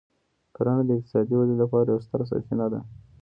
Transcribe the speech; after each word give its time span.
کرنه 0.55 0.83
د 0.85 0.89
اقتصادي 0.97 1.33
ودې 1.35 1.55
لپاره 1.61 1.87
یوه 1.89 2.03
ستره 2.05 2.25
سرچینه 2.29 2.65
ده. 2.73 2.79